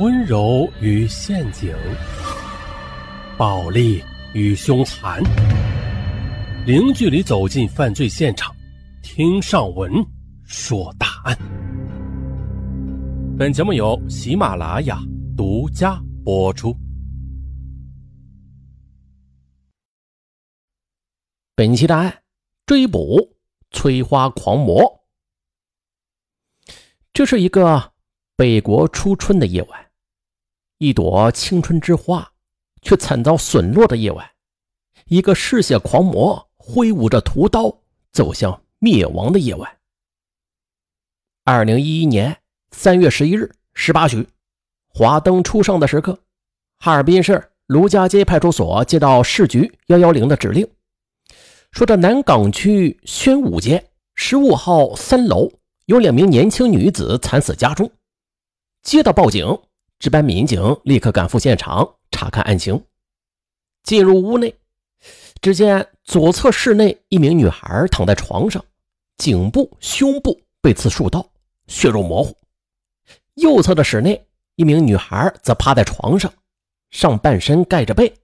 [0.00, 1.72] 温柔与陷阱，
[3.38, 4.02] 暴力
[4.32, 5.22] 与凶残，
[6.66, 8.52] 零距离走进犯罪现场，
[9.04, 9.92] 听上文
[10.42, 11.38] 说大案。
[13.38, 14.98] 本节目由喜马拉雅
[15.36, 16.76] 独家播出。
[21.54, 22.12] 本期的案
[22.66, 23.16] 追捕
[23.70, 24.82] 催花狂魔。
[27.12, 27.92] 这是一个
[28.34, 29.83] 北国初春的夜晚，
[30.78, 32.32] 一朵青春之花
[32.82, 34.28] 却惨遭损落的夜晚，
[35.06, 37.78] 一个嗜血狂魔挥舞着屠刀
[38.12, 39.78] 走向灭亡的夜晚。
[41.44, 42.38] 二零一一年
[42.72, 44.26] 三月十一日十八许，
[44.88, 46.18] 华灯初上的时刻，
[46.78, 50.68] 哈尔滨市卢家街派出所接到市局幺幺零的指令。
[51.70, 55.50] 说这南岗区宣武街十五号三楼
[55.86, 57.90] 有两名年轻女子惨死家中。
[58.82, 59.46] 接到报警，
[60.04, 62.84] 值班民警立刻赶赴现场查看案情。
[63.84, 64.54] 进入屋内，
[65.40, 68.62] 只见左侧室内一名女孩躺在床上，
[69.16, 71.26] 颈部、胸部被刺数刀，
[71.68, 72.34] 血肉模糊；
[73.36, 76.30] 右侧的室内一名女孩则趴在床上，
[76.90, 78.14] 上半身盖着被，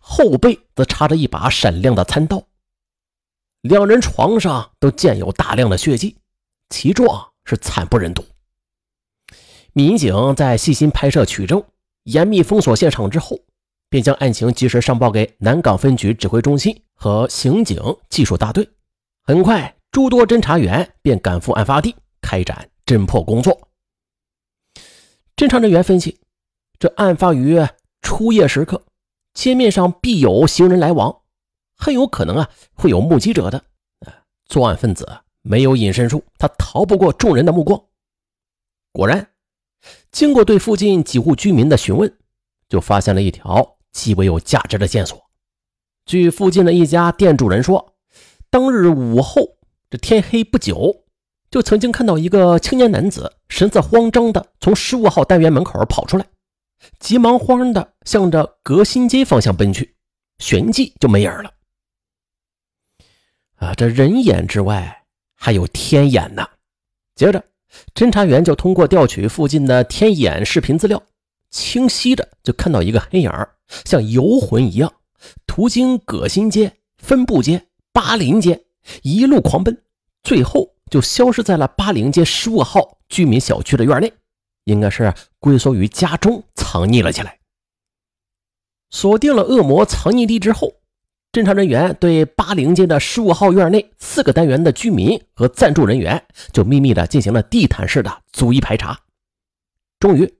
[0.00, 2.42] 后背则插着一把闪亮的餐刀。
[3.60, 6.16] 两人床上都见有大量的血迹，
[6.68, 8.24] 其状是惨不忍睹。
[9.72, 11.62] 民警在细心拍摄取证、
[12.04, 13.38] 严密封锁现场之后，
[13.88, 18.68] 便将案情及时上报给南岗分局指挥中心和刑警技术大队。
[19.22, 23.68] 很快，诸多侦查员便赶赴案发地开展侦破工作。
[25.36, 26.18] 侦查人员分析，
[26.78, 27.58] 这案发于
[28.02, 28.82] 初夜时刻，
[29.34, 31.20] 街面上必有行人来往。
[31.76, 33.62] 很有可能啊，会有目击者的。
[34.46, 35.06] 作案分子
[35.42, 37.80] 没有隐身术，他逃不过众人的目光。
[38.90, 39.28] 果然，
[40.10, 42.18] 经过对附近几户居民的询问，
[42.68, 45.30] 就发现了一条极为有价值的线索。
[46.06, 47.94] 据附近的一家店主人说，
[48.50, 49.58] 当日午后
[49.90, 51.04] 这天黑不久，
[51.50, 56.26] 就曾经看到一个青年男子神色慌张的从十五号单元门口跑出来，
[56.98, 59.96] 急忙慌的向着革新街方向奔去，
[60.38, 61.52] 旋即就没影了。
[63.56, 65.04] 啊，这人眼之外
[65.34, 66.48] 还有天眼呢。
[67.14, 67.44] 接着，
[67.94, 71.02] 侦查员就通过调取附近的天眼视频资料，
[71.50, 73.30] 清晰的就看到一个黑影
[73.84, 74.92] 像游魂一样，
[75.46, 78.64] 途经葛新街、分部街、八林街，
[79.02, 79.82] 一路狂奔，
[80.22, 84.12] 最后就消失在了八林街十五号居民小区的院内，
[84.64, 87.38] 应该是龟缩于家中藏匿了起来。
[88.90, 90.74] 锁定了恶魔藏匿地之后。
[91.30, 98.98] 侦查人员对八零街的十五号院内四个单元的居民和暂住人员，就秘密的进行了地毯式的逐一排查。
[100.00, 100.34] 终于，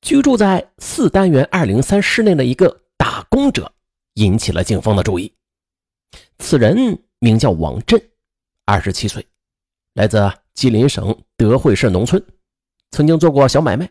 [0.00, 3.70] 居住在四单元二零三室内的一个打工者
[4.14, 5.30] 引起了警方的注意。
[6.38, 8.00] 此人名叫王振，
[8.64, 9.26] 二十七岁，
[9.92, 12.24] 来自吉林省德惠市农村，
[12.90, 13.88] 曾经做过小买卖，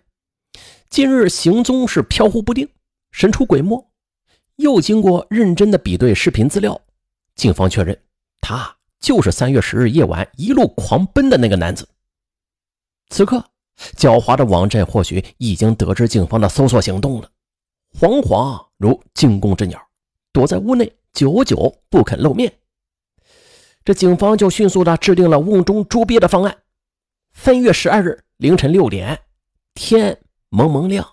[0.89, 2.67] 近日行踪是飘忽不定，
[3.11, 3.92] 神出鬼没。
[4.63, 6.79] 又经过认真的比对视频资料，
[7.35, 8.01] 警方确认
[8.39, 11.85] 他就是三月十日夜晚一路狂奔的那个男子。
[13.09, 13.43] 此刻，
[13.97, 17.29] 狡猾的王振或许已经得知警方的搜索行动了，
[17.99, 19.77] 惶惶如惊弓之鸟，
[20.31, 22.53] 躲在屋内，久久不肯露面。
[23.83, 26.59] 这警方就迅速的制定了瓮中捉鳖的方案。
[27.33, 29.19] 三月十二日凌晨六点，
[29.73, 31.12] 天蒙蒙亮。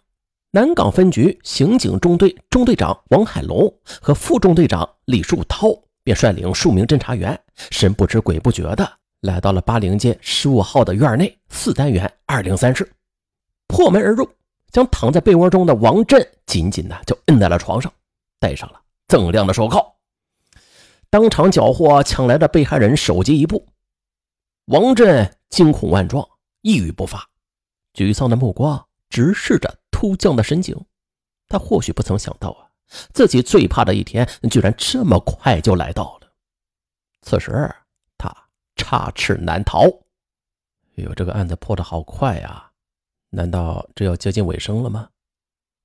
[0.53, 3.73] 南岗分局刑警中队中队长王海龙
[4.03, 5.69] 和副中队长李树涛
[6.03, 7.41] 便率领数名侦查员，
[7.71, 12.91] 神不知鬼不觉的来到了八零街十五号的院内四单元二零三室，
[13.69, 14.29] 破门而入，
[14.73, 17.93] 将躺在被窝中的王振紧紧的就摁在了床上，
[18.41, 19.95] 戴上了锃亮的手铐，
[21.11, 23.65] 当场缴获抢来的被害人手机一部。
[24.65, 26.29] 王振惊恐万状，
[26.63, 27.29] 一语不发，
[27.95, 29.73] 沮丧的目光直视着。
[30.01, 30.75] 突降的神情，
[31.47, 32.71] 他或许不曾想到啊，
[33.13, 36.33] 自己最怕的一天居然这么快就来到了。
[37.21, 37.71] 此时
[38.17, 38.35] 他
[38.77, 39.83] 插翅难逃。
[40.97, 42.71] 哎呦，这个案子破的好快呀！
[43.29, 45.11] 难道这要接近尾声了吗？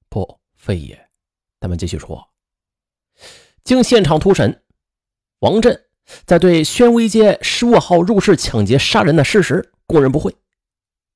[0.08, 1.10] 不，非也。
[1.60, 2.26] 咱们继续说。
[3.66, 4.64] 经现场突审，
[5.40, 5.88] 王振
[6.26, 10.34] 在对宣威街十五号入室抢劫杀人的事实供认不讳。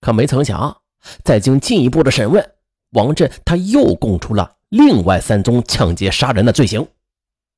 [0.02, 0.82] 可没曾想，
[1.24, 2.56] 在经进一步的审问。
[2.92, 6.88] 王振他又供出了另外三宗抢劫杀人的罪行，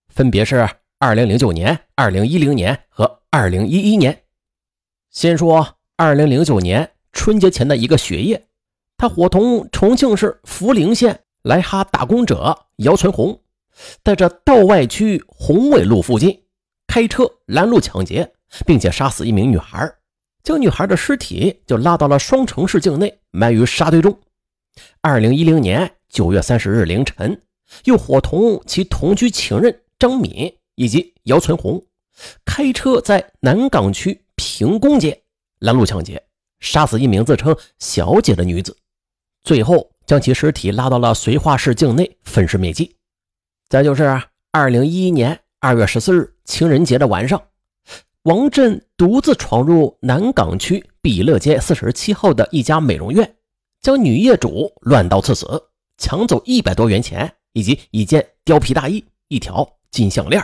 [0.10, 0.68] 分别是
[1.00, 4.24] 二零零九年、二零一零年和二零一一年。
[5.10, 8.48] 先说二零零九年春节前的一个雪夜，
[8.98, 13.42] 他伙同重庆市涪陵县来哈打工者姚存红，
[14.04, 16.44] 在这道外区宏伟路附近
[16.88, 18.34] 开车拦路抢劫，
[18.66, 19.90] 并且杀死一名女孩，
[20.44, 24.18] 将女孩的尸体就拉到了双城市境内埋于沙堆中。
[25.02, 27.42] 二零一零年九月三十日凌晨，
[27.86, 31.84] 又伙同其同居情人张敏以及姚存红，
[32.46, 35.22] 开车在南岗区平公街
[35.60, 36.24] 拦路抢劫，
[36.60, 38.78] 杀死一名自称小姐的女子，
[39.44, 42.96] 最后将其尸体拉到了绥化市境内分尸灭迹。
[43.70, 44.22] 再就是
[44.52, 47.42] 二零一一年二月十四日情人节的晚上，
[48.24, 53.36] 王振独自闯入南岗区比乐街四十七号的一家美容院。
[53.82, 55.64] 将女业主乱刀刺死，
[55.98, 60.44] 抢走一百多元钱以及一件貂皮大衣、一条金项链。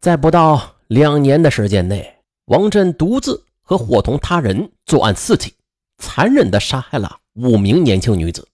[0.00, 5.52] 在不到两年的时间内，王振独自和伙同他人作案四起，
[5.98, 8.48] 残忍地杀害了五名年轻女子。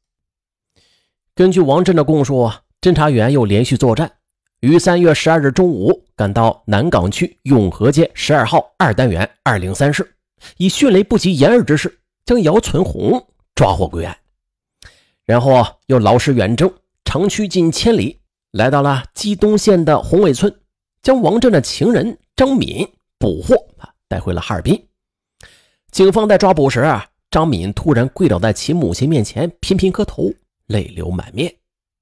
[1.35, 4.11] 根据王振的供述，侦查员又连续作战，
[4.61, 10.17] 于三月十二日中午赶到南岗区永和街十二号二单元二零三室，
[10.57, 12.01] 以迅雷不及掩耳之势。
[12.25, 14.17] 将姚存红抓获归案，
[15.25, 16.73] 然后又劳师远征，
[17.05, 18.21] 长驱近千里，
[18.53, 20.61] 来到了鸡东县的宏伟村，
[21.03, 22.89] 将王振的情人张敏
[23.19, 23.57] 捕获，
[24.09, 24.89] 带回了哈尔滨。
[25.91, 26.85] 警方在抓捕时，
[27.31, 30.33] 张敏突然跪倒在其母亲面前，频频磕头，
[30.67, 31.55] 泪流满面，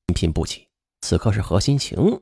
[0.06, 0.68] 频频不起。
[1.00, 2.20] 此刻是何心情？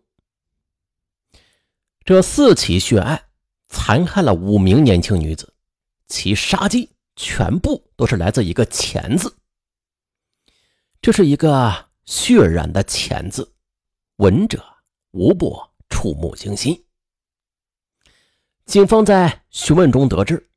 [2.04, 3.24] 这四起血案
[3.68, 5.52] 残害了五名年轻女子，
[6.06, 6.88] 其杀机。
[7.18, 9.36] 全部都是来自一个“钱”字，
[11.02, 13.52] 这是一个血染的“钱”字，
[14.18, 14.64] 闻者
[15.10, 16.84] 无不触目惊心。
[18.64, 20.48] 警方在询问中得知，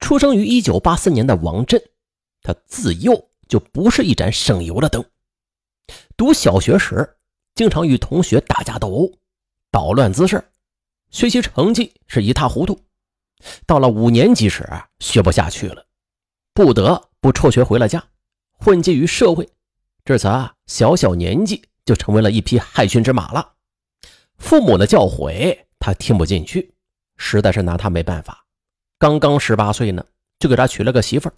[0.00, 1.80] 出生于1984年的王振，
[2.42, 5.04] 他自幼就不是一盏省油的灯。
[6.16, 7.16] 读小学时，
[7.54, 9.12] 经常与同学打架斗殴，
[9.70, 10.50] 捣乱滋事，
[11.10, 12.80] 学习成绩是一塌糊涂。
[13.66, 14.68] 到了五年级时，
[14.98, 15.86] 学不下去了。
[16.54, 18.04] 不得不辍学回了家，
[18.52, 19.48] 混迹于社会。
[20.04, 23.54] 至此啊，小小年纪就成为了一匹害群之马了。
[24.36, 26.74] 父母的教诲他听不进去，
[27.16, 28.44] 实在是拿他没办法。
[28.98, 30.04] 刚刚十八岁呢，
[30.38, 31.34] 就给他娶了个媳妇儿，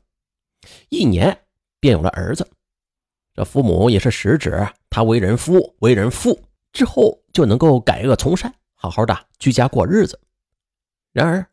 [0.88, 1.46] 一年
[1.78, 2.50] 便有了儿子。
[3.34, 6.40] 这父母也是实指他为人夫、为人父
[6.72, 10.18] 之后就能够改恶从善，好好的居家过日子。
[11.12, 11.46] 然而，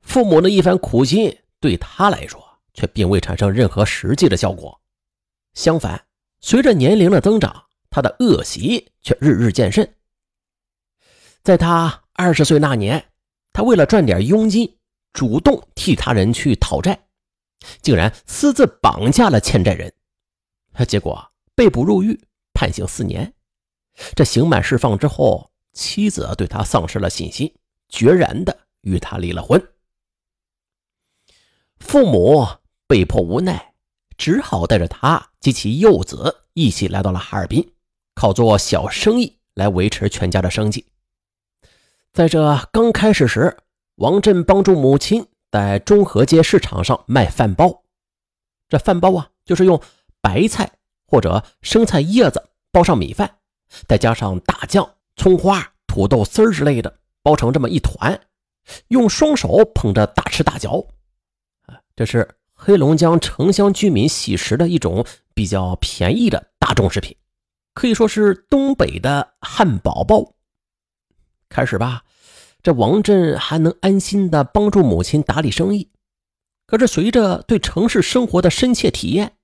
[0.00, 4.80] 父母的一番苦心对他来说，却并未产生任何实际的效果，
[5.54, 6.06] 相反，
[6.40, 9.94] 随着年龄的增长，他的恶习却日日渐甚。
[11.42, 13.12] 在他二十岁那年，
[13.52, 14.78] 他为了赚点佣金，
[15.12, 17.06] 主动替他人去讨债，
[17.80, 19.92] 竟然私自绑架了欠债人，
[20.86, 22.20] 结果被捕入狱，
[22.52, 23.32] 判刑四年。
[24.14, 27.52] 这刑满释放之后，妻子对他丧失了信心，
[27.88, 29.60] 决然的与他离了婚。
[31.80, 32.46] 父母。
[32.90, 33.74] 被迫无奈，
[34.16, 37.70] 只好带着他及其幼子一起来到了哈尔滨，
[38.14, 40.86] 靠做小生意来维持全家的生计。
[42.14, 43.58] 在这刚开始时，
[43.96, 47.82] 王振帮助母亲在中和街市场上卖饭包。
[48.70, 49.78] 这饭包啊，就是用
[50.22, 50.72] 白菜
[51.06, 53.30] 或者生菜叶子包上米饭，
[53.86, 58.18] 再加上大酱、葱花、土豆丝儿之类的，包成这么一团，
[58.88, 60.88] 用双手捧着大吃大嚼。
[61.98, 62.36] 这是。
[62.60, 67.16] 黑龙江城乡居民喜食的一种比较便宜的大众食品，
[67.72, 70.34] 可以说是东北的汉堡包。
[71.48, 72.02] 开始吧，
[72.60, 75.92] 这王振还能安心的帮助母亲打理生意。
[76.66, 79.36] 可是随着对城市生活的深切体验，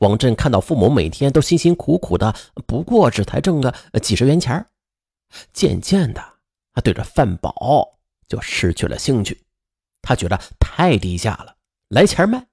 [0.00, 2.34] 王振看到父母每天都辛辛苦苦的，
[2.66, 4.66] 不过只才挣个几十元钱
[5.54, 6.22] 渐渐的，
[6.74, 7.98] 他对着饭饱
[8.28, 9.42] 就失去了兴趣。
[10.02, 11.54] 他觉得太低下了，
[11.88, 12.46] 来钱慢。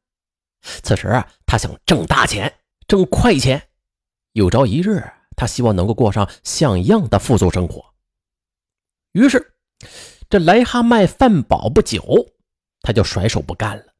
[0.61, 3.69] 此时啊，他想挣大钱，挣快钱。
[4.33, 5.03] 有朝一日，
[5.35, 7.93] 他希望能够过上像样的富足生活。
[9.11, 9.53] 于是，
[10.29, 12.03] 这来哈卖饭饱不久，
[12.81, 13.93] 他就甩手不干了，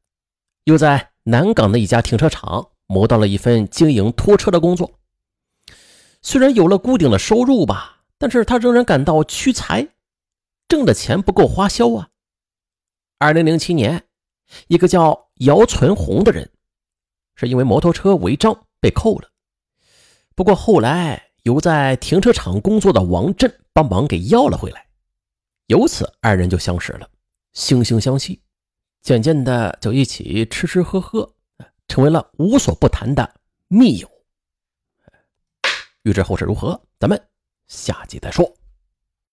[0.64, 4.98] 又在南港的一家停车场谋到了一份经营拖车的工作。
[6.20, 9.88] 虽然有了固定的收入吧，但是他仍然感到屈才，
[10.68, 12.08] 挣的钱不够花销啊。
[13.18, 14.04] 二零零七年，
[14.66, 16.50] 一个叫姚存红的人。
[17.38, 19.28] 是因为摩托车违章被扣了，
[20.34, 24.88] 不过后来由在停车场工作的王振帮忙给要了回来，
[25.66, 27.06] 由此二人就相识了，
[27.52, 28.40] 惺惺相惜，
[29.02, 31.34] 渐渐的就一起吃吃喝喝，
[31.88, 33.34] 成为了无所不谈的
[33.68, 34.10] 密友。
[36.04, 37.22] 欲知后事如何，咱们
[37.68, 38.50] 下集再说。